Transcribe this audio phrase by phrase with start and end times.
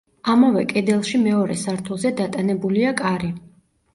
[0.31, 3.29] ამავე კედელში მეორე სართულზე დატანებულია კარი.